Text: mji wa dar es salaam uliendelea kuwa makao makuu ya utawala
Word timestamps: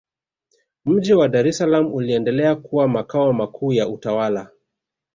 mji 0.85 1.13
wa 1.13 1.27
dar 1.29 1.47
es 1.47 1.57
salaam 1.57 1.93
uliendelea 1.93 2.55
kuwa 2.55 2.87
makao 2.87 3.33
makuu 3.33 3.73
ya 3.73 3.87
utawala 3.89 4.51